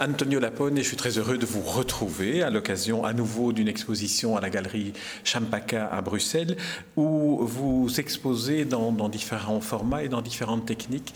[0.00, 3.68] Antonio Lapone, et je suis très heureux de vous retrouver à l'occasion à nouveau d'une
[3.68, 4.92] exposition à la galerie
[5.22, 6.56] Champaka à Bruxelles,
[6.96, 11.14] où vous exposez dans, différents formats et dans différentes techniques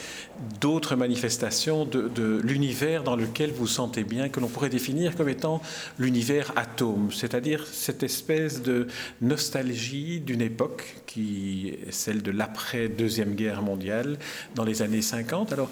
[0.61, 5.61] d'autres manifestations de, l'univers dans lequel vous sentez bien, que l'on pourrait définir comme étant
[5.99, 8.87] l'univers atome, c'est-à-dire cette espèce de
[9.21, 14.19] nostalgie d'une époque qui est celle de l'après-deuxième guerre mondiale
[14.55, 15.53] dans les années 50.
[15.53, 15.71] Alors,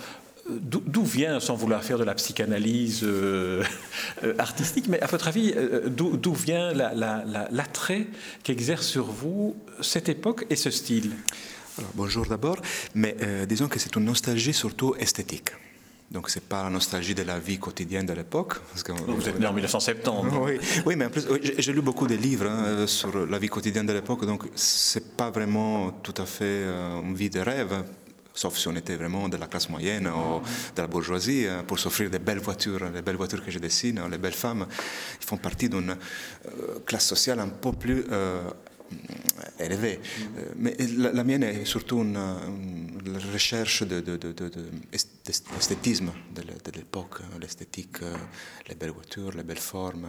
[0.49, 3.65] D'où vient, sans vouloir faire de la psychanalyse euh,
[4.25, 8.05] euh, artistique, mais à votre avis, euh, d'où vient l'attrait la,
[8.45, 11.11] qu'exerce sur vous cette époque et ce style?
[11.79, 12.59] Alors, Bonjour d'abord,
[12.95, 13.17] mais
[13.49, 15.51] disons que c'est une nostalgie surtout esthétique.
[16.11, 18.55] Donc c'est pas la nostalgie de la vie quotidienne de l'époque.
[18.73, 20.37] Vous êtes né en 1970.
[20.41, 21.27] Oui, oui mais en plus,
[21.59, 25.31] j'ai lu beaucoup de livres hein, sur la vie quotidienne de l'époque, donc c'est pas
[25.31, 26.65] vraiment tout à fait
[27.03, 27.83] une vie de rêve
[28.37, 30.41] sauf si on était vraiment de la classe moyenne ou
[30.77, 34.01] de la bourgeoisie, hein, pour s'offrir des belles voitures, les belles voitures que je dessine,
[34.11, 34.67] les belles femmes,
[35.21, 38.49] ils font partie d'une euh, classe sociale un peu plus euh,
[39.59, 40.01] élevée.
[40.39, 42.19] Euh, mais la, mienne est surtout une,
[43.33, 48.01] recherche d'esthétisme de, de, l'époque, l'esthétique,
[48.69, 50.09] les belles voitures, les belles formes,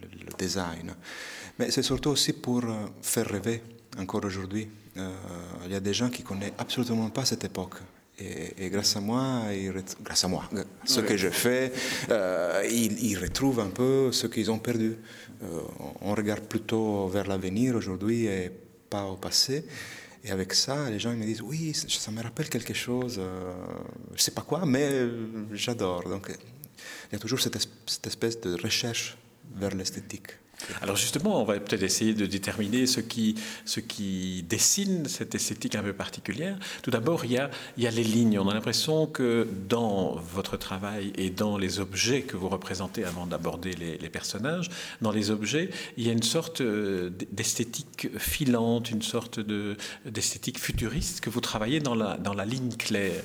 [0.00, 0.94] le design.
[1.58, 2.62] Mais c'est surtout aussi pour
[3.02, 3.64] faire rêver
[3.98, 4.68] encore aujourd'hui.
[4.96, 5.10] Euh,
[5.66, 7.76] il y a des gens qui ne connaissent absolument pas cette époque.
[8.18, 9.42] Et, grâce à moi,
[10.02, 10.48] grâce à moi,
[10.86, 11.70] ce que je fais,
[12.10, 14.96] euh, ils, retrouvent un peu ce qu'ils ont perdu.
[15.42, 15.60] Euh,
[16.00, 18.50] on regarde plutôt vers l'avenir aujourd'hui et
[18.88, 19.66] pas au passé.
[20.24, 23.20] Et avec ça, les gens me disent oui, ça me rappelle quelque chose.
[23.20, 24.88] je ne sais pas quoi, mais
[25.52, 26.08] j'adore.
[26.08, 29.18] Donc, il y a toujours cette espèce de recherche
[29.56, 30.30] vers l'esthétique.
[30.82, 35.74] Alors justement, on va peut-être essayer de déterminer ce qui, ce qui dessine cette esthétique
[35.74, 36.58] un peu particulière.
[36.82, 38.38] Tout d'abord, il y, a, il y a les lignes.
[38.38, 43.26] On a l'impression que dans votre travail et dans les objets que vous représentez avant
[43.26, 44.70] d'aborder les, personnages,
[45.02, 49.40] dans les objets, il y a une sorte euh, d'esthétique filante, une sorte
[50.06, 53.22] d'esthétique futuriste que vous travaillez dans la, dans la ligne claire.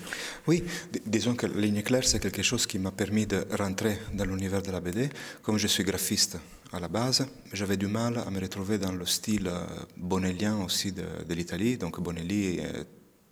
[0.47, 0.64] Oui,
[1.06, 4.62] disons que la ligne claire, c'est quelque chose qui m'a permis de rentrer dans l'univers
[4.62, 5.09] de la BD.
[5.44, 6.38] Comme je suis graphiste,
[6.74, 7.26] à la base.
[7.52, 9.66] J'avais du mal à me retrouver dans le style euh,
[9.98, 11.78] bonellien aussi de, l'Italie.
[11.78, 12.84] Donc Bonelli euh,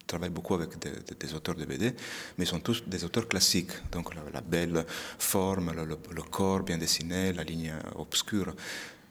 [0.05, 1.94] travaille beaucoup avec des, auteurs de BD,
[2.38, 3.72] mais ils sont tous des auteurs classiques.
[3.91, 4.85] Donc la, belle
[5.17, 8.53] forme, le, corps bien dessiné, la ligne obscure.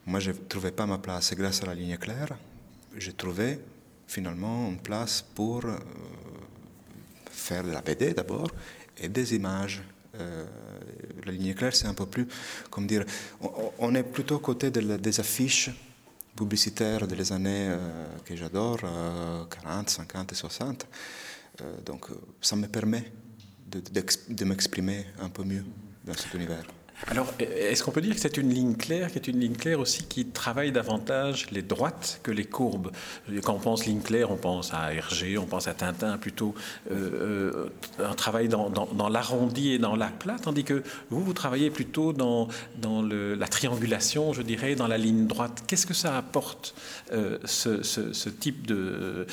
[0.06, 1.32] Moi, je ne trouvais pas ma place.
[1.32, 2.36] Et grâce à la ligne claire,
[2.96, 3.60] j'ai trouvé
[4.06, 5.76] finalement une place pour euh,
[7.30, 8.50] faire de la BD d'abord
[8.96, 9.82] et des images
[10.18, 10.44] euh,
[11.24, 12.26] la ligne claire, c'est un peu plus,
[12.70, 13.04] comme dire,
[13.78, 15.70] on, est plutôt côté des affiches
[16.36, 18.78] publicitaires des années euh, que j'adore,
[19.50, 20.86] 40, 50 et 60.
[21.60, 22.06] Euh, donc
[22.40, 23.10] ça me permet
[23.66, 25.64] de m'exprimer un peu mieux
[26.04, 26.64] dans cet univers.
[27.06, 29.78] Alors, est-ce qu'on peut dire que c'est une ligne claire, qui est une ligne claire
[29.78, 32.90] aussi qui travaille davantage les droites que les courbes?
[33.44, 36.54] Quand on pense ligne claire, on pense à Hergé, on pense à Tintin, plutôt
[36.90, 37.70] euh,
[38.00, 42.12] euh, un travail dans, l'arrondi et dans la plat, tandis que vous, vous travaillez plutôt
[42.12, 42.48] dans,
[42.82, 45.62] la triangulation, je dirais, dans la ligne droite.
[45.68, 46.74] Qu'est-ce que ça apporte,
[47.12, 49.26] euh, ce, type de,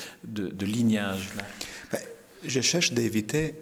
[0.61, 1.43] lignage-là?
[1.91, 1.99] Ben,
[2.45, 3.55] Je cherche d'éviter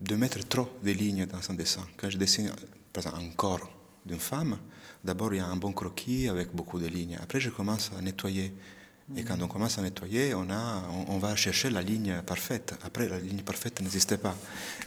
[0.00, 1.86] de mettre trop de lignes dans un dessin.
[1.96, 2.52] Quand je dessine,
[2.92, 3.70] par exemple, un corps
[4.04, 4.58] d'une femme,
[5.04, 7.18] d'abord il y a un bon croquis avec beaucoup de lignes.
[7.22, 8.52] Après, je commence à nettoyer.
[9.16, 12.74] Et quand on commence à nettoyer, on, a, on, va chercher la ligne parfaite.
[12.84, 14.34] Après, la ligne parfaite n'existait pas.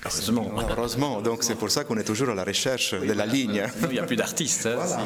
[0.03, 0.51] Heureusement.
[0.69, 1.21] Heureusement.
[1.21, 3.63] Donc, c'est pour ça qu'on est toujours à la recherche de la ligne.
[3.83, 4.65] Il n'y a plus d'artistes.
[4.65, 5.05] Hein,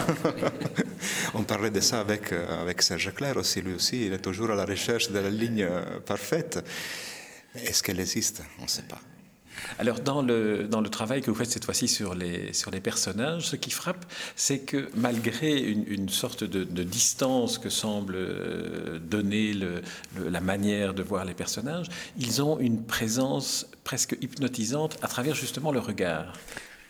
[1.35, 3.61] on parlait de ça avec, euh, avec Serge Clair aussi.
[3.61, 5.69] Lui aussi, il est toujours à la recherche de la ligne
[6.07, 6.65] parfaite.
[7.53, 8.41] Est-ce qu'elle existe?
[8.57, 8.99] On ne sait pas.
[9.79, 12.79] Alors, dans le, dans le travail que vous faites cette fois-ci sur les, sur les
[12.79, 19.53] personnages, ce qui frappe, c'est que malgré une, sorte de, distance que semble euh, donner
[20.19, 21.87] la manière de voir les personnages,
[22.17, 26.33] ils ont une présence presque hypnotisante à travers justement le regard.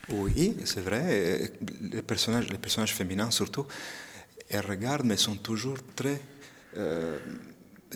[0.10, 1.52] Oui, c'est vrai.
[1.82, 3.66] Les personnages, les personnages féminins surtout,
[4.50, 6.20] elles regardent, mais sont toujours très,
[6.78, 7.18] euh,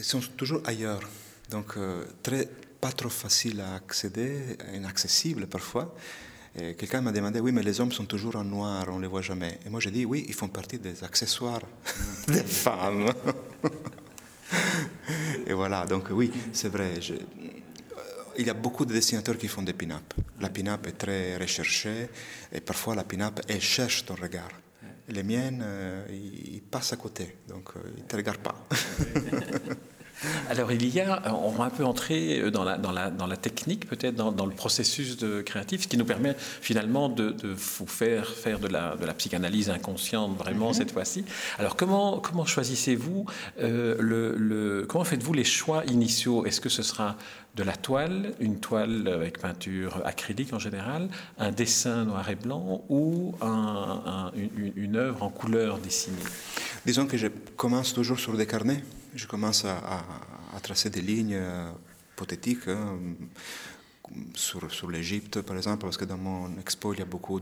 [0.01, 1.01] sont toujours ailleurs.
[1.50, 2.50] Donc euh, très
[2.92, 5.95] trop facile à accéder, inaccessible parfois.
[6.56, 9.22] Quelqu'un m'a demandé, oui, mais les hommes sont toujours en noir, on ne les voit
[9.22, 9.60] jamais.
[9.66, 11.62] Et moi, j'ai dit, oui, ils font partie des accessoires
[12.28, 13.12] des femmes.
[15.45, 16.94] et voilà, donc oui, c'est vrai.
[17.12, 17.18] Euh,
[18.39, 20.16] il y a beaucoup de dessinateurs qui font des pin-up.
[20.40, 22.10] La pin-up est très recherchée,
[22.51, 24.51] et parfois la pin-up, elle cherche ton regard.
[25.10, 28.68] Les miennes, euh, ils, passent à côté, donc ils ne te regardent pas.
[30.50, 33.38] Alors il y a, on va un peu entrer dans la, dans la, dans la
[33.38, 38.30] technique, peut-être dans, le processus de créatif, ce qui nous permet finalement de, vous faire
[38.30, 40.74] faire de la, de la psychanalyse inconsciente vraiment mhm.
[40.74, 41.25] cette fois-ci.
[41.60, 43.25] Alors comment, comment choisissez-vous,
[43.62, 46.46] euh, le, le, comment faites-vous les choix initiaux?
[46.46, 47.16] Est-ce que ce sera
[47.56, 51.10] de la toile, une toile avec peinture acrylique en général,
[51.40, 53.34] un dessin noir et blanc ou
[54.36, 56.18] une, une œuvre en couleur dessinée?
[56.86, 58.84] Disons que je commence toujours sur des carnets
[59.15, 60.04] je commence à,
[60.62, 61.71] tracer des lignes euh,
[62.13, 62.98] hypothétiques hein,
[64.33, 67.39] sur, sur l'Égypte, par exemple, parce que dans mon expo, il y a beaucoup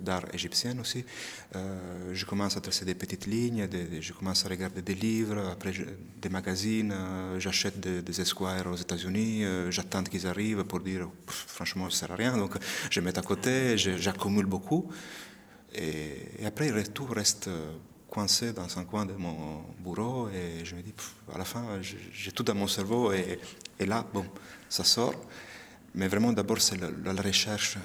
[0.00, 1.04] d'art égyptien aussi.
[1.54, 3.68] Euh, je commence à tracer des petites lignes,
[4.00, 5.72] je commence à regarder des livres, après
[6.20, 11.96] des magazines, euh, j'achète des, esquires aux États-Unis, j'attends qu'ils arrivent pour dire, franchement, ça
[11.96, 12.56] ne sert à rien, donc
[12.90, 14.90] je mets à côté, j'accumule beaucoup.
[15.74, 17.50] Et, après, tout reste
[18.16, 20.94] coincé dans un coin de mon bureau et je me dis,
[21.34, 23.38] à la fin, j'ai tout dans mon cerveau et,
[23.78, 24.24] et, là, bon,
[24.70, 25.12] ça sort.
[25.94, 27.76] Mais vraiment, d'abord, c'est la, recherche.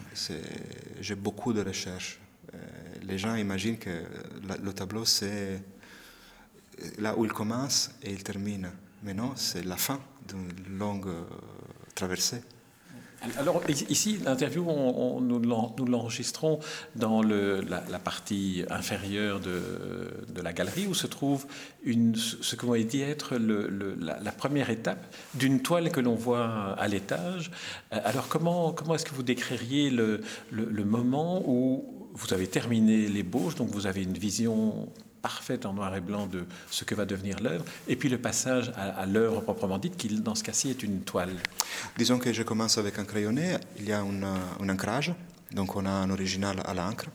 [1.02, 2.18] J'ai beaucoup de recherches.
[2.54, 2.58] Euh,
[3.04, 4.04] les gens imaginent que
[4.68, 5.62] le tableau, c'est
[6.98, 8.72] là où il commence et il termine.
[9.04, 10.00] Mais non, c'est la fin
[10.30, 11.24] d'une longue euh,
[11.94, 12.42] traversée.
[13.38, 14.66] Alors ici, l'interview,
[15.22, 16.60] nous l'enregistrons
[16.96, 21.46] dans la, partie inférieure de, la galerie où se trouve
[21.86, 26.88] ce que vous avez dit être la, première étape d'une toile que l'on voit à
[26.88, 27.52] l'étage.
[27.94, 30.22] Euh, alors comment, comment est-ce que vous décririez le,
[30.84, 34.90] moment où vous avez terminé l'ébauche, donc vous avez une vision
[35.22, 38.72] parfaite en noir et blanc de ce que va devenir l'œuvre, et puis le passage
[38.76, 41.36] à, l'œuvre proprement dite, qui dans ce cas-ci est une toile.
[41.98, 45.14] Disons que je commence avec un crayonné, il y a un ancrage,
[45.52, 47.06] donc on a un original à l'encre,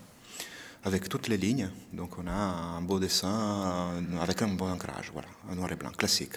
[0.85, 5.29] avec toutes les lignes, donc on a un beau dessin avec un bon ancrage, voilà,
[5.51, 6.35] un noir et blanc, classique.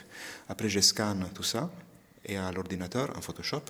[0.47, 1.69] Après je scanne tout ça,
[2.25, 3.63] et à l'ordinateur, en Photoshop,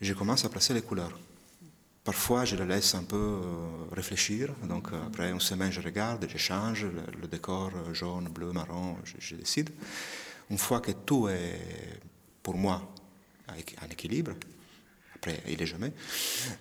[0.00, 1.16] je commence à placer les couleurs.
[2.02, 3.40] Parfois, je le laisse un peu euh,
[3.92, 4.54] réfléchir.
[4.64, 8.96] Donc, euh, après une semaine, je regarde, je change le, décor euh, jaune, bleu, marron,
[9.04, 9.68] je, décide.
[10.50, 12.00] Une fois que tout est,
[12.42, 12.90] pour moi,
[13.48, 14.32] en équilibre,
[15.14, 15.92] après, il est jamais.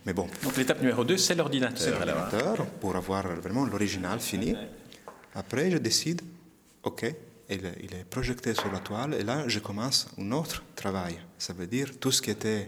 [0.05, 0.27] Mais bon.
[0.43, 2.05] Donc, l'étape numéro 2, c'est l'ordinateur.
[2.05, 4.55] l'ordinateur, pour avoir vraiment l'original fini.
[5.33, 6.21] Après, je décide,
[6.83, 7.05] OK,
[7.49, 11.17] il, il, est projeté sur la toile, et là, je commence un autre travail.
[11.37, 12.67] Ça veut dire tout ce qui était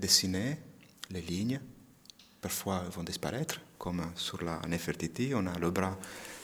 [0.00, 0.56] dessiné,
[1.10, 1.60] les lignes,
[2.40, 5.96] parfois vont disparaître, comme sur la Nefertiti, on a le bras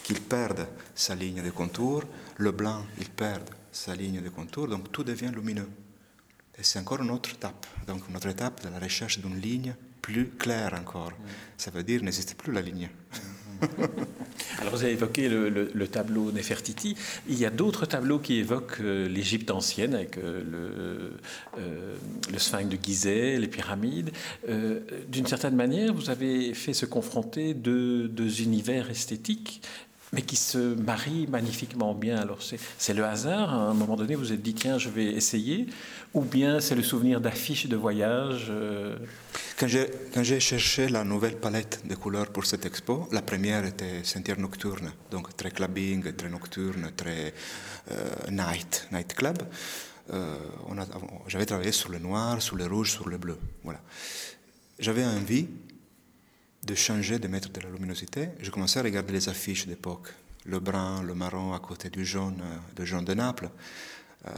[0.03, 2.03] qui perd sa ligne de contour,
[2.39, 5.69] le blanc il perd sa ligne de contour, donc tout devient lumineux.
[6.59, 9.75] Et c'est encore une autre étape, donc une autre étape de la recherche d'une ligne
[10.01, 11.13] plus claire encore.
[11.57, 12.91] Ça veut dire n'existe plus la ligne.
[14.61, 16.97] Alors vous avez évoqué le, tableau Nefertiti.
[17.29, 21.95] Il y a d'autres tableaux qui évoquent euh, l'Égypte ancienne avec euh, le, euh,
[22.33, 24.11] le, sphinx de Gizeh, les pyramides.
[25.09, 29.63] D'une certaine manière, vous avez fait se confronter deux univers esthétiques
[30.13, 32.19] mais qui se marient magnifiquement bien.
[32.19, 35.67] Alors c'est le hasard, à un moment donné vous êtes dit tiens je vais essayer,
[36.15, 38.53] ou bien c'est le souvenir d'affiches de voyage
[39.63, 44.35] quand j'ai cherché la nouvelle palette de couleurs pour cette expo, la première était Sentier
[44.37, 47.33] Nocturne, donc très clubbing, très nocturne, très
[47.91, 49.39] euh, night, night club.
[50.13, 50.37] Euh,
[51.29, 53.39] J'avais travaillé sur le noir, sur le rouge, sur le bleu.
[53.63, 53.81] Voilà.
[54.81, 55.47] J'avais envie
[56.65, 58.29] de changer, de mettre de la luminosité.
[58.41, 60.09] Je commençais à regarder les affiches d'époque,
[60.45, 62.43] le brun, le marron à côté du jaune,
[62.77, 63.51] le jaune de Naples,
[64.27, 64.31] euh,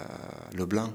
[0.54, 0.92] le blanc.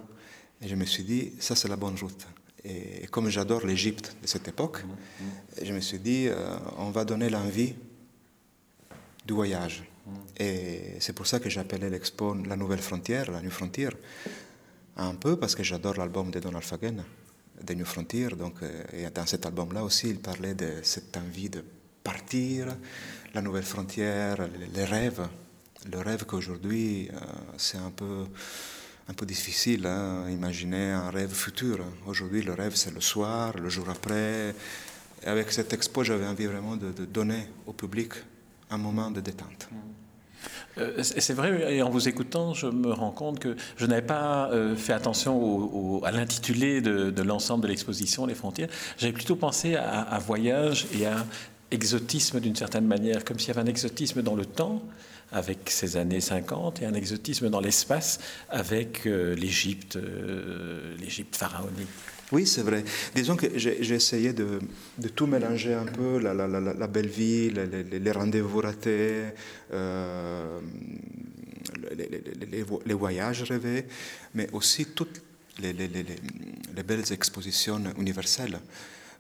[0.62, 2.27] Et je me suis dit, ça c'est la bonne route.
[2.65, 5.65] Et comme j'adore l'Égypte de cette époque, mm-hmm.
[5.65, 7.75] je me suis dit, euh, on va donner l'envie
[9.25, 9.83] du voyage.
[9.83, 10.41] Mm-hmm.
[10.43, 13.89] Et c'est pour ça que j'ai appelé l'expo La Nouvelle Frontière, la New Frontier,
[14.98, 17.03] un peu parce que j'adore l'album de Donald Fagen,
[17.66, 18.30] The New Frontier.
[18.30, 21.63] Donc, euh, et dans cet album-là aussi, il parlait de cette envie de
[22.04, 22.68] partir,
[23.34, 24.38] la nouvelle frontière,
[24.74, 25.28] les, rêves.
[25.92, 27.18] Le rêve qu'aujourd'hui, euh,
[27.58, 28.25] c'est un peu
[29.10, 31.80] un peu difficile hein, imaginer un rêve futur.
[32.06, 34.54] Aujourd'hui, le rêve, c'est le soir, le jour après.
[35.25, 38.13] Avec cette expo, j'avais envie vraiment de, donner au public
[38.70, 39.68] un moment de détente.
[40.79, 44.50] Euh, c'est vrai, et en vous écoutant, je me rends compte que je n'avais pas
[44.51, 48.69] euh, fait attention à l'intitulé de, l'ensemble de l'exposition, Les frontières.
[48.98, 51.25] J'avais plutôt pensé à, à, voyage et à
[51.71, 54.81] exotisme d'une certaine manière, comme s'il y avait un exotisme dans le temps,
[55.31, 58.19] avec ses années 50 et un exotisme dans l'espace
[58.50, 60.00] avec euh, l'Égypte,
[61.00, 61.88] l'Égypte pharaonique.
[62.31, 62.83] Oui, c'est vrai.
[63.15, 64.59] Disons que j'ai essayé de,
[65.15, 69.24] tout mélanger un peu, la, belle vie, les, rendez-vous ratés,
[69.74, 70.59] euh,
[71.95, 73.86] les, les, voyages rêvés,
[74.36, 75.21] mais aussi toutes
[75.59, 75.74] les,
[76.83, 78.59] belles expositions universelles.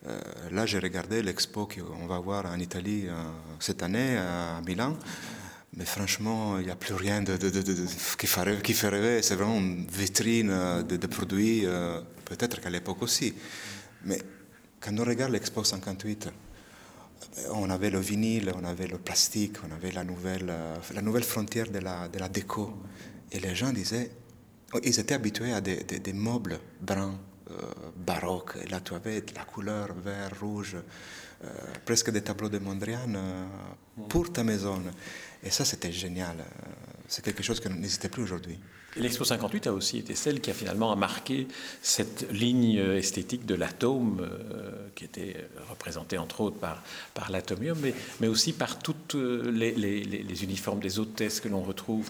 [0.07, 0.19] Euh,
[0.51, 3.13] là, j'ai regardé l'expo qu'on va voir en Italie euh,
[3.59, 4.95] cette année, à Milan.
[5.79, 7.61] Mais franchement, il n'y a plus rien de, de, de,
[8.17, 9.21] qui, fait, qui, fait, rêver.
[9.21, 13.33] C'est vraiment une vitrine de, produits, euh, peut-être qu'à l'époque aussi.
[14.03, 14.21] Mais
[14.81, 16.31] quand on regarde l'Expo 58,
[17.51, 20.53] on avait le vinyle, on avait le plastique, on avait la nouvelle,
[20.93, 22.73] la nouvelle frontière de la, de la déco.
[23.31, 24.11] Et les gens disaient,
[24.83, 27.17] ils étaient habitués à des, des, meubles bruns,
[27.51, 27.53] euh,
[27.95, 28.57] baroques.
[28.61, 30.81] Et là, tu avais la couleur vert, rouge, euh,
[31.85, 33.45] presque des tableaux de Mondrian euh,
[34.09, 34.81] pour ta maison.
[35.43, 36.37] Et ça, c'était génial.
[37.07, 38.59] C'est quelque chose qui n'existait plus aujourd'hui.
[38.97, 41.47] L'Expo 58 a aussi été celle qui a finalement marqué
[41.81, 47.93] cette ligne esthétique de l'atome, euh, qui était représentée entre autres par, par l'atomium, mais,
[48.19, 52.09] mais aussi par toutes les, les, les uniformes des hôtesses que l'on retrouve.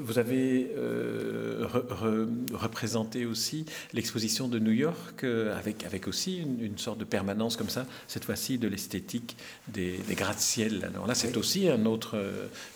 [0.00, 6.38] Vous avez euh, re, re, représenté aussi l'exposition de New York, euh, avec, avec aussi
[6.38, 9.36] une, une, sorte de permanence comme ça, cette fois-ci de l'esthétique
[9.68, 10.90] des, des gratte-ciel.
[10.92, 12.20] Alors là, c'est aussi un autre,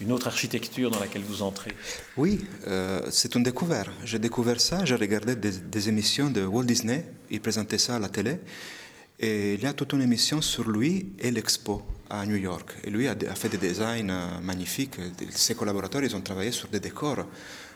[0.01, 1.73] une autre architecture dans laquelle vous entrez.
[2.17, 3.01] Oui, euh,
[3.33, 3.91] c'est une découverte.
[4.05, 8.11] J'ai découvert ça, j'ai regardé des, émissions de Walt Disney, il présentait ça à la
[8.11, 8.41] télé,
[9.19, 12.75] et il y a toute une émission sur lui et l'expo à New York.
[12.85, 14.13] Et lui a, fait des designs
[14.43, 14.97] magnifiques.
[15.31, 17.27] Ses collaborateurs, ils ont travaillé sur des décors,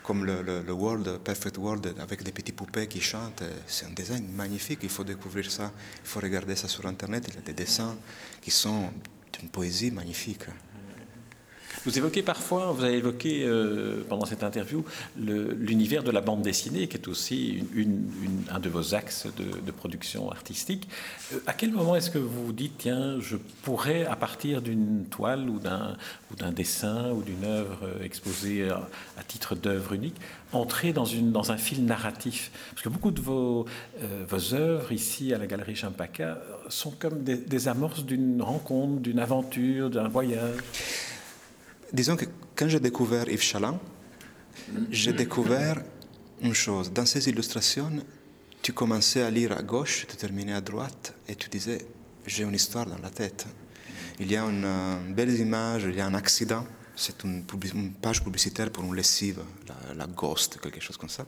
[0.02, 3.42] comme le, le, World, Perfect World, avec des petits poupées qui chantent.
[3.66, 5.72] C'est un design magnifique, il faut découvrir ça,
[6.04, 7.24] il faut regarder ça sur Internet.
[7.28, 7.96] Il y a des dessins
[8.42, 8.90] qui sont
[9.32, 10.44] d'une poésie magnifique.
[11.84, 14.84] Vous évoquez parfois, vous avez évoqué euh, pendant cette interview
[15.16, 17.64] l'univers de la bande dessinée, qui est aussi
[18.50, 20.88] un de vos axes de, production artistique.
[21.32, 25.04] Euh, à quel moment est-ce que vous vous dites, tiens, je pourrais, à partir d'une
[25.10, 30.16] toile ou d'un dessin ou d'une œuvre euh, exposée à, titre d'œuvre unique,
[30.52, 31.06] entrer dans,
[31.50, 32.50] un fil narratif?
[32.70, 33.66] Parce que beaucoup de vos,
[34.28, 39.18] vos œuvres ici à la Galerie Champaka sont comme des, des amorces d'une rencontre, d'une
[39.18, 40.56] aventure, d'un voyage.
[41.92, 42.24] Disons que
[42.54, 43.78] quand j'ai découvert Yves Chaland,
[44.90, 45.82] j'ai découvert
[46.42, 46.92] une chose.
[46.92, 47.90] Dans ces illustrations,
[48.62, 51.86] tu commençais à lire à gauche, tu terminais à droite, et tu disais,
[52.26, 53.46] j'ai une histoire dans la tête.
[54.18, 56.66] Il y a une, une belle image, il y a un accident.
[56.96, 61.26] C'est une, une, page publicitaire pour une lessive, la, la, Ghost, quelque chose comme ça.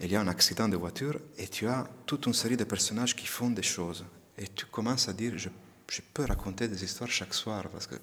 [0.00, 3.14] Il y a un accident de voiture et tu as toute une série de personnages
[3.14, 4.04] qui font des choses.
[4.36, 5.48] Et tu commences à dire, je,
[5.88, 7.94] je peux raconter des histoires chaque soir parce que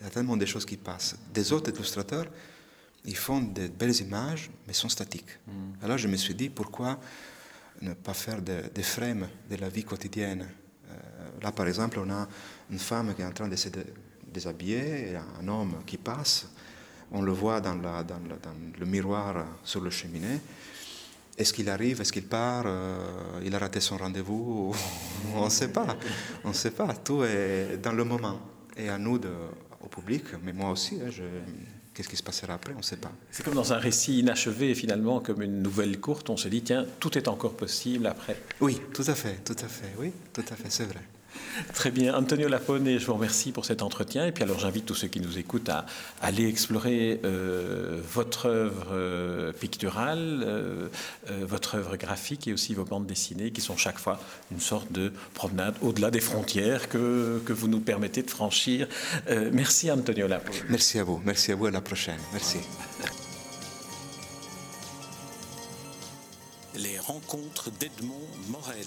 [0.00, 1.14] il y a tellement de choses qui passent.
[1.32, 2.26] Des autres illustrateurs,
[3.04, 5.38] ils font de belles images, mais sont statiques.
[5.46, 5.84] Mm.
[5.84, 6.98] Alors je me suis dit, pourquoi
[7.82, 10.48] ne pas faire des de frames de la vie quotidienne?
[10.90, 10.96] Euh,
[11.42, 12.26] Là, par exemple, on a
[12.70, 13.68] une femme qui est en train de se
[14.26, 16.46] déshabiller, et un homme qui passe,
[17.12, 20.40] on le voit dans, la, dans, la, dans le miroir sur le cheminée.
[21.36, 22.00] Est-ce qu'il arrive?
[22.00, 22.64] Est-ce qu'il part?
[22.66, 24.74] Euh, Il a raté son rendez-vous?
[25.34, 25.96] On ne sait pas.
[26.44, 26.94] On ne sait pas.
[26.94, 28.38] Tout est dans le moment.
[28.76, 29.30] Et à nous de
[29.80, 31.22] au public, mais moi aussi, hein, je...
[31.94, 33.12] qu'est-ce qui se passera après, on ne sait pas.
[33.30, 36.86] C'est comme dans un récit inachevé, finalement, comme une nouvelle courte, on se dit, tiens,
[36.98, 38.36] tout est encore possible après.
[38.60, 41.02] Oui, tout à fait, tout à fait, oui, tout à fait, c'est vrai.
[41.74, 42.14] Très bien.
[42.14, 44.26] Antonio Lapone, je vous remercie pour cet entretien.
[44.26, 45.86] Et puis alors j'invite tous ceux qui nous écoutent à,
[46.20, 50.88] aller explorer euh, votre œuvre euh, picturale, euh,
[51.42, 54.20] votre œuvre graphique et aussi vos bandes dessinées qui sont chaque fois
[54.50, 58.88] une sorte de promenade au-delà des frontières que, que, vous nous permettez de franchir.
[59.52, 60.54] merci Antonio Lapone.
[60.68, 61.20] Merci à vous.
[61.24, 61.66] Merci à vous.
[61.66, 62.18] À la prochaine.
[62.32, 62.58] Merci.
[66.76, 68.86] Les rencontres d'Edmond Morel.